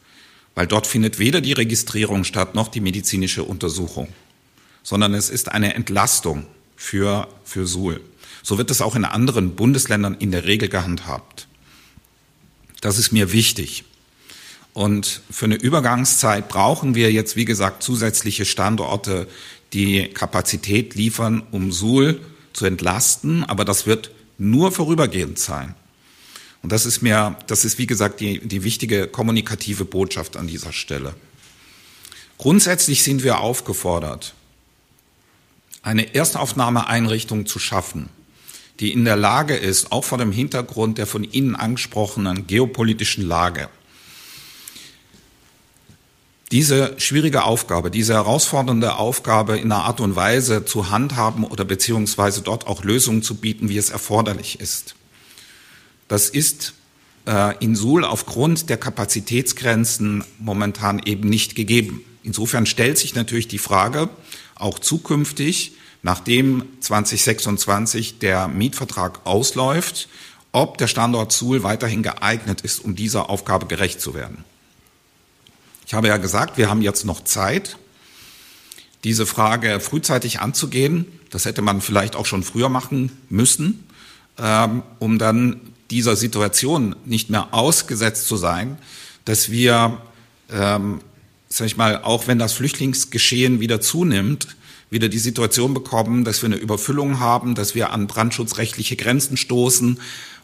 [0.54, 4.08] weil dort findet weder die Registrierung statt noch die medizinische Untersuchung,
[4.82, 6.46] sondern es ist eine Entlastung
[6.76, 8.00] für, für Suhl.
[8.42, 11.46] So wird es auch in anderen Bundesländern in der Regel gehandhabt.
[12.82, 13.84] Das ist mir wichtig.
[14.74, 19.28] Und für eine Übergangszeit brauchen wir jetzt, wie gesagt, zusätzliche Standorte,
[19.72, 22.20] die Kapazität liefern, um Suhl
[22.52, 25.74] zu entlasten, aber das wird nur vorübergehend sein.
[26.62, 30.72] Und das ist mir, das ist wie gesagt die, die wichtige kommunikative Botschaft an dieser
[30.72, 31.14] Stelle.
[32.36, 34.34] Grundsätzlich sind wir aufgefordert,
[35.82, 38.08] eine Erstaufnahmeeinrichtung zu schaffen,
[38.82, 43.68] die in der Lage ist, auch vor dem Hintergrund der von Ihnen angesprochenen geopolitischen Lage,
[46.50, 52.42] diese schwierige Aufgabe, diese herausfordernde Aufgabe in einer Art und Weise zu handhaben oder beziehungsweise
[52.42, 54.96] dort auch Lösungen zu bieten, wie es erforderlich ist.
[56.08, 56.74] Das ist
[57.26, 62.04] äh, in Suhl aufgrund der Kapazitätsgrenzen momentan eben nicht gegeben.
[62.24, 64.10] Insofern stellt sich natürlich die Frage,
[64.56, 70.08] auch zukünftig, nachdem 2026 der Mietvertrag ausläuft,
[70.50, 74.44] ob der Standort Suhl weiterhin geeignet ist, um dieser Aufgabe gerecht zu werden.
[75.86, 77.78] Ich habe ja gesagt, wir haben jetzt noch Zeit,
[79.04, 81.06] diese Frage frühzeitig anzugehen.
[81.30, 83.86] Das hätte man vielleicht auch schon früher machen müssen,
[84.38, 85.60] ähm, um dann
[85.90, 88.78] dieser Situation nicht mehr ausgesetzt zu sein,
[89.24, 90.00] dass wir,
[90.50, 91.00] ähm,
[91.48, 94.48] sag ich mal, auch wenn das Flüchtlingsgeschehen wieder zunimmt,
[94.92, 99.98] wieder die Situation bekommen, dass wir eine Überfüllung haben, dass wir an brandschutzrechtliche Grenzen stoßen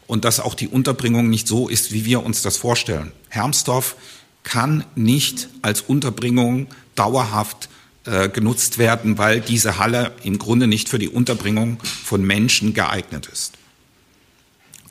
[0.07, 3.11] und dass auch die Unterbringung nicht so ist, wie wir uns das vorstellen.
[3.29, 3.95] Hermsdorf
[4.43, 7.69] kann nicht als Unterbringung dauerhaft
[8.05, 13.29] äh, genutzt werden, weil diese Halle im Grunde nicht für die Unterbringung von Menschen geeignet
[13.31, 13.53] ist.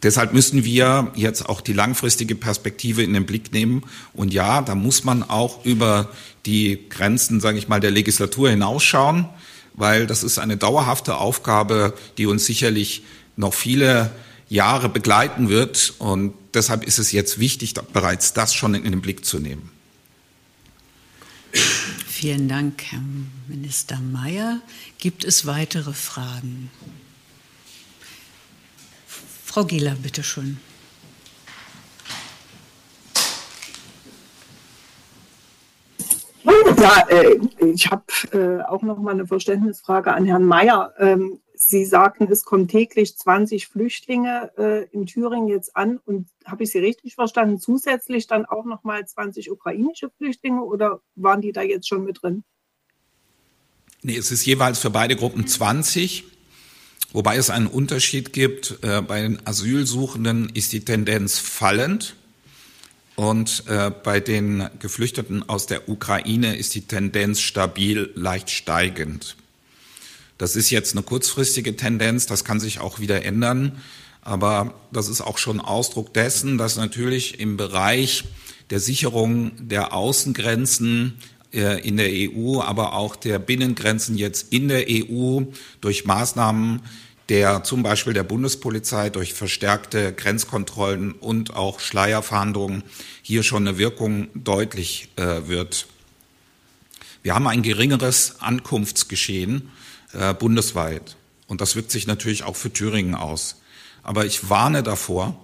[0.05, 3.83] Deshalb müssen wir jetzt auch die langfristige Perspektive in den Blick nehmen.
[4.13, 6.11] Und ja, da muss man auch über
[6.47, 9.27] die Grenzen, sage ich mal, der Legislatur hinausschauen,
[9.79, 13.03] weil das ist eine dauerhafte Aufgabe, die uns sicherlich
[13.37, 14.11] noch viele
[14.49, 15.95] Jahre begleiten wird.
[15.99, 19.71] Und deshalb ist es jetzt wichtig, bereits das schon in den Blick zu nehmen.
[22.07, 23.03] Vielen Dank, Herr
[23.47, 24.61] Minister Mayer.
[24.99, 26.71] Gibt es weitere Fragen?
[29.45, 30.59] Frau Gieler, bitte schön.
[36.81, 37.39] Ja, äh,
[37.73, 40.95] ich habe äh, auch noch mal eine Verständnisfrage an Herrn Mayer.
[40.99, 45.99] Ähm, Sie sagten, es kommen täglich 20 Flüchtlinge äh, in Thüringen jetzt an.
[46.07, 47.59] Und habe ich Sie richtig verstanden?
[47.59, 52.23] Zusätzlich dann auch noch mal 20 ukrainische Flüchtlinge oder waren die da jetzt schon mit
[52.23, 52.45] drin?
[54.03, 56.25] Nee, es ist jeweils für beide Gruppen 20.
[57.13, 58.81] Wobei es einen Unterschied gibt.
[58.83, 62.18] Bei den Asylsuchenden ist die Tendenz fallend.
[63.19, 69.35] Und äh, bei den Geflüchteten aus der Ukraine ist die Tendenz stabil leicht steigend.
[70.39, 73.83] Das ist jetzt eine kurzfristige Tendenz, das kann sich auch wieder ändern.
[74.23, 78.23] Aber das ist auch schon Ausdruck dessen, dass natürlich im Bereich
[78.71, 81.15] der Sicherung der Außengrenzen
[81.53, 85.41] äh, in der EU, aber auch der Binnengrenzen jetzt in der EU
[85.81, 86.83] durch Maßnahmen,
[87.29, 92.85] der zum Beispiel der Bundespolizei durch verstärkte Grenzkontrollen und auch Schleierfahndungen
[93.23, 95.87] hier schon eine Wirkung deutlich äh, wird.
[97.23, 99.71] Wir haben ein geringeres Ankunftsgeschehen
[100.15, 103.61] äh, bundesweit und das wirkt sich natürlich auch für Thüringen aus.
[104.03, 105.39] Aber ich warne davor,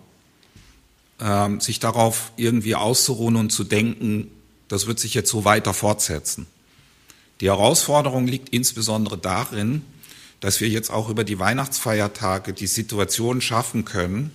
[1.19, 4.31] äh, sich darauf irgendwie auszuruhen und zu denken,
[4.69, 6.47] das wird sich jetzt so weiter fortsetzen.
[7.43, 9.83] Die Herausforderung liegt insbesondere darin,
[10.45, 14.31] dass wir jetzt auch über die Weihnachtsfeiertage die Situation schaffen können,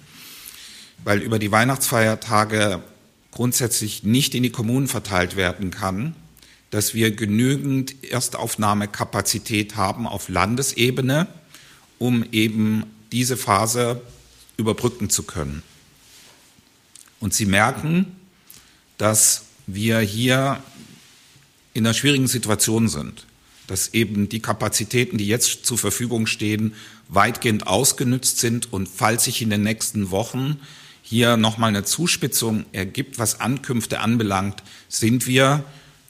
[1.03, 2.81] weil über die Weihnachtsfeiertage
[3.29, 6.15] grundsätzlich nicht in die Kommunen verteilt werden kann,
[6.71, 11.27] dass wir genügend Erstaufnahmekapazität haben auf Landesebene,
[11.99, 14.01] um eben diese Phase
[14.57, 15.61] überbrücken zu können.
[17.19, 18.15] Und Sie merken,
[18.97, 20.63] dass wir hier
[21.75, 23.27] in einer schwierigen Situation sind
[23.69, 26.73] dass eben die Kapazitäten, die jetzt zur Verfügung stehen,
[27.07, 30.59] weitgehend ausgenützt sind und falls sich in den nächsten Wochen
[31.01, 35.63] hier nochmal eine Zuspitzung ergibt, was Ankünfte anbelangt, sind wir,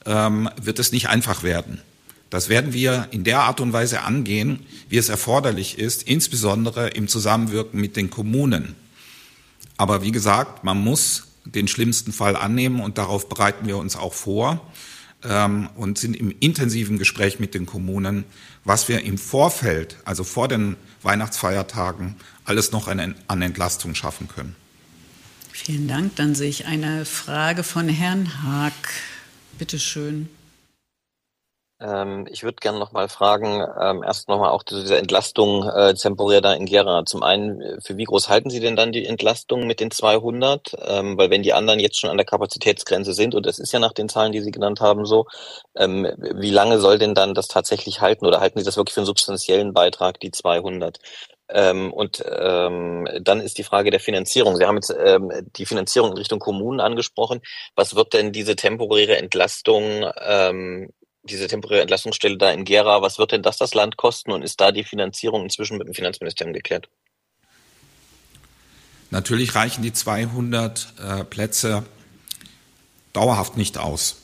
[0.06, 1.80] ähm, wird es nicht einfach werden.
[2.28, 7.08] Das werden wir in der Art und Weise angehen, wie es erforderlich ist, insbesondere im
[7.08, 8.76] Zusammenwirken mit den Kommunen.
[9.76, 14.14] Aber wie gesagt, man muss den schlimmsten Fall annehmen und darauf bereiten wir uns auch
[14.14, 14.70] vor
[15.24, 18.24] ähm, und sind im intensiven Gespräch mit den Kommunen,
[18.64, 24.56] was wir im Vorfeld, also vor den Weihnachtsfeiertagen, alles noch an, an Entlastung schaffen können.
[25.52, 26.16] Vielen Dank.
[26.16, 28.72] Dann sehe ich eine Frage von Herrn Haag.
[29.58, 30.28] Bitte schön.
[31.82, 35.66] Ähm, ich würde gerne noch mal fragen, ähm, erst noch mal auch zu dieser Entlastung
[35.66, 37.06] äh, temporär da in Gera.
[37.06, 40.76] Zum einen, äh, für wie groß halten Sie denn dann die Entlastung mit den 200?
[40.86, 43.78] Ähm, weil wenn die anderen jetzt schon an der Kapazitätsgrenze sind, und das ist ja
[43.78, 45.26] nach den Zahlen, die Sie genannt haben, so,
[45.74, 48.26] ähm, wie lange soll denn dann das tatsächlich halten?
[48.26, 50.98] Oder halten Sie das wirklich für einen substanziellen Beitrag, die 200?
[51.48, 54.56] Ähm, und ähm, dann ist die Frage der Finanzierung.
[54.56, 57.40] Sie haben jetzt ähm, die Finanzierung in Richtung Kommunen angesprochen.
[57.74, 60.90] Was wird denn diese temporäre Entlastung ähm,
[61.22, 64.60] diese temporäre Entlastungsstelle da in Gera, was wird denn das das Land kosten und ist
[64.60, 66.88] da die Finanzierung inzwischen mit dem Finanzministerium geklärt?
[69.10, 71.84] Natürlich reichen die 200 äh, Plätze
[73.12, 74.16] dauerhaft nicht aus.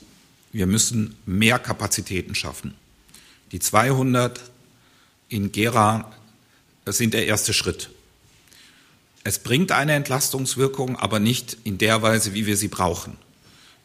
[0.51, 2.75] Wir müssen mehr Kapazitäten schaffen.
[3.51, 4.39] Die 200
[5.29, 6.11] in Gera
[6.85, 7.89] sind der erste Schritt.
[9.23, 13.17] Es bringt eine Entlastungswirkung, aber nicht in der Weise, wie wir sie brauchen.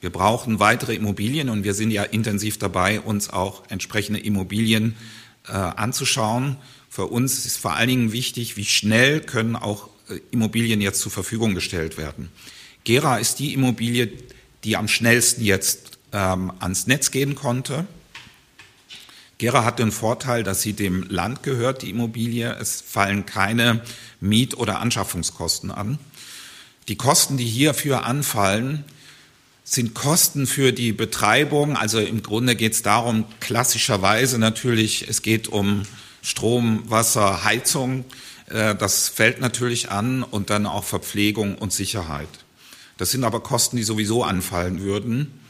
[0.02, 4.96] Wir brauchen weitere Immobilien und wir sind ja intensiv dabei, uns auch entsprechende Immobilien
[5.46, 6.56] äh, anzuschauen.
[6.90, 11.12] Für uns ist vor allen Dingen wichtig, wie schnell können auch äh, Immobilien jetzt zur
[11.12, 12.30] Verfügung gestellt werden.
[12.82, 14.10] Gera ist die Immobilie,
[14.64, 17.86] die am schnellsten jetzt ähm, ans Netz gehen konnte.
[19.38, 22.52] Gera hat den Vorteil, dass sie dem Land gehört, die Immobilie.
[22.60, 23.82] Es fallen keine
[24.20, 26.00] Miet- oder Anschaffungskosten an.
[26.88, 28.84] Die Kosten, die hierfür anfallen,
[29.64, 31.76] sind Kosten für die Betreibung.
[31.76, 35.82] Also im Grunde geht es darum, klassischerweise natürlich, es geht um
[36.22, 38.04] Strom, Wasser, Heizung.
[38.48, 42.28] Äh, das fällt natürlich an und dann auch Verpflegung und Sicherheit.
[42.96, 45.40] Das sind aber Kosten, die sowieso anfallen würden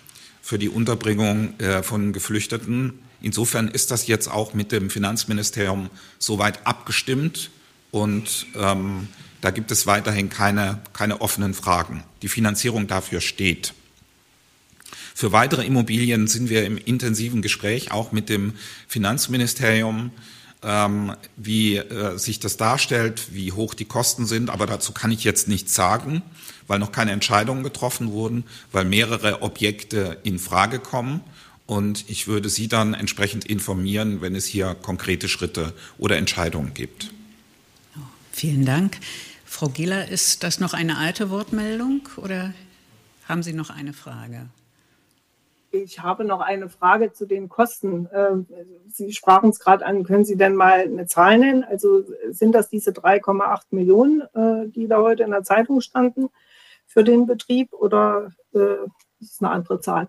[0.40, 2.98] für die Unterbringung äh, von Geflüchteten.
[3.20, 7.50] Insofern ist das jetzt auch mit dem Finanzministerium soweit abgestimmt
[7.90, 9.08] und ähm,
[9.40, 12.04] da gibt es weiterhin keine, keine offenen Fragen.
[12.22, 13.74] Die Finanzierung dafür steht.
[15.14, 18.54] Für weitere Immobilien sind wir im intensiven Gespräch, auch mit dem
[18.88, 20.10] Finanzministerium,
[20.62, 24.50] ähm, wie äh, sich das darstellt, wie hoch die Kosten sind.
[24.50, 26.22] Aber dazu kann ich jetzt nichts sagen,
[26.66, 31.20] weil noch keine Entscheidungen getroffen wurden, weil mehrere Objekte in Frage kommen.
[31.66, 37.12] Und ich würde Sie dann entsprechend informieren, wenn es hier konkrete Schritte oder Entscheidungen gibt.
[38.30, 38.98] Vielen Dank.
[39.44, 42.54] Frau Gieler, ist das noch eine alte Wortmeldung oder
[43.28, 44.48] haben Sie noch eine Frage?
[45.74, 48.06] Ich habe noch eine Frage zu den Kosten.
[48.12, 48.46] Ähm,
[48.88, 50.04] Sie sprachen es gerade an.
[50.04, 51.64] Können Sie denn mal eine Zahl nennen?
[51.64, 56.28] Also sind das diese 3,8 Millionen, äh, die da heute in der Zeitung standen
[56.86, 58.84] für den Betrieb oder äh,
[59.20, 60.08] ist es eine andere Zahl?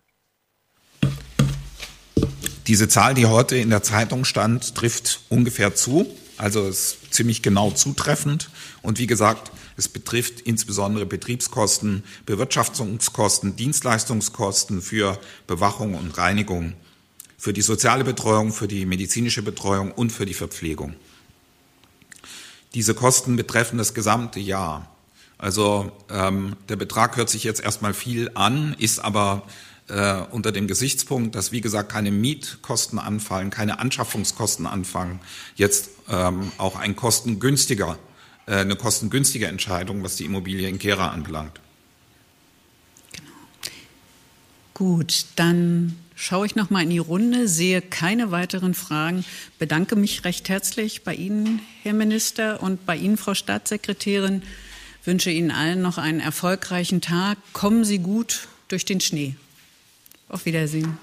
[2.67, 6.05] Diese Zahl, die heute in der Zeitung stand, trifft ungefähr zu.
[6.37, 8.49] Also ist ziemlich genau zutreffend.
[8.81, 16.73] Und wie gesagt, es betrifft insbesondere Betriebskosten, Bewirtschaftungskosten, Dienstleistungskosten für Bewachung und Reinigung,
[17.37, 20.95] für die soziale Betreuung, für die medizinische Betreuung und für die Verpflegung.
[22.73, 24.89] Diese Kosten betreffen das gesamte Jahr.
[25.37, 29.43] Also ähm, der Betrag hört sich jetzt erstmal viel an, ist aber
[29.89, 35.19] äh, unter dem Gesichtspunkt, dass wie gesagt keine Mietkosten anfallen, keine Anschaffungskosten anfangen,
[35.55, 37.97] jetzt ähm, auch ein kostengünstiger,
[38.45, 41.59] eine kostengünstige Entscheidung, was die Immobilie in Gera anbelangt.
[43.11, 43.29] Genau.
[44.73, 49.25] Gut, dann schaue ich noch mal in die Runde, sehe keine weiteren Fragen,
[49.59, 54.43] bedanke mich recht herzlich bei Ihnen, Herr Minister, und bei Ihnen, Frau Staatssekretärin.
[55.05, 57.37] Wünsche Ihnen allen noch einen erfolgreichen Tag.
[57.51, 59.35] Kommen Sie gut durch den Schnee.
[60.29, 60.97] Auf Wiedersehen.